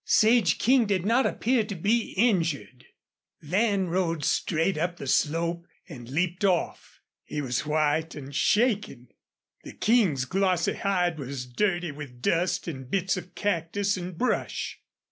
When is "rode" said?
3.87-4.25